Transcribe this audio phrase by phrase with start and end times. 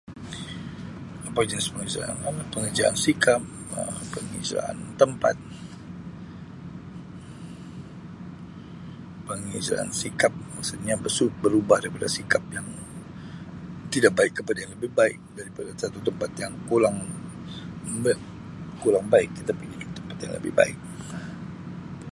[2.53, 3.41] Penghijraan sikap
[4.13, 5.35] penghijraan tempat
[9.29, 10.95] penghijraan sikap maksudnya
[11.45, 11.77] berubah
[12.17, 12.67] sikap yang
[13.93, 14.41] tidak baik ke
[14.73, 16.97] lebih baik daripada satu tempat yang kurang
[18.03, 18.19] baik
[18.81, 20.77] kurang baik kita pigi ke tempat yang lebih baik.